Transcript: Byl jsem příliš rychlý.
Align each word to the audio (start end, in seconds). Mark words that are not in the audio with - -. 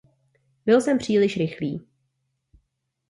Byl 0.65 0.81
jsem 0.81 0.97
příliš 0.97 1.37
rychlý. 1.37 1.87